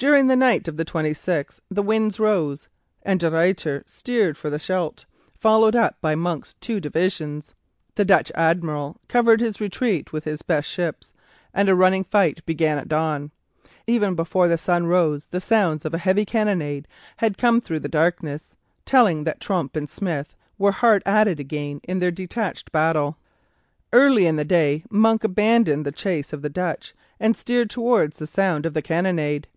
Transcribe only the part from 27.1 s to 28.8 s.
and steered towards the sound of